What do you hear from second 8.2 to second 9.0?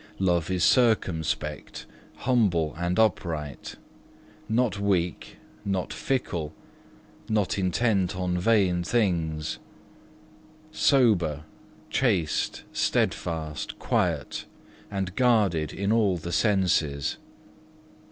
vain